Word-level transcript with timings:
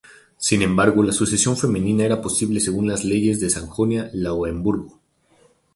Sin 0.39 0.63
embargo, 0.63 1.03
la 1.03 1.11
sucesión 1.13 1.55
femenina 1.55 2.03
era 2.03 2.23
posible 2.23 2.59
según 2.59 2.87
las 2.87 3.05
leyes 3.05 3.39
de 3.39 3.51
Sajonia-Lauemburgo. 3.51 4.99